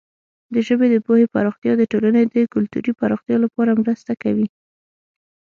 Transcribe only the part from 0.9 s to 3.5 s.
د پوهې پراختیا د ټولنې د کلتوري پراختیا